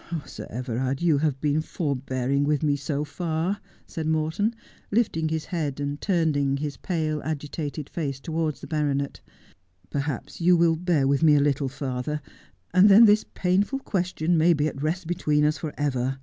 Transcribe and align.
'Sir 0.24 0.46
Everard, 0.48 1.02
you 1.02 1.18
have 1.18 1.42
been 1.42 1.60
forbearing 1.60 2.44
with 2.44 2.62
me 2.62 2.74
so 2.74 3.04
far,' 3.04 3.60
said 3.86 4.06
Morton, 4.06 4.54
lifting 4.90 5.28
his 5.28 5.44
head, 5.44 5.78
and 5.78 6.00
turning 6.00 6.56
his 6.56 6.78
pale, 6.78 7.20
agitated 7.22 7.90
face 7.90 8.18
towards 8.18 8.62
the 8.62 8.66
baronet.' 8.66 9.20
Perhaps 9.90 10.40
you 10.40 10.56
will 10.56 10.74
bear 10.76 11.06
with 11.06 11.22
me 11.22 11.34
a 11.34 11.40
little 11.42 11.68
further, 11.68 12.22
and 12.72 12.88
then 12.88 13.04
this 13.04 13.26
painful 13.34 13.80
question 13.80 14.38
may 14.38 14.54
be 14.54 14.68
at 14.68 14.82
rest 14.82 15.06
between 15.06 15.44
us 15.44 15.58
for 15.58 15.74
ever. 15.76 16.16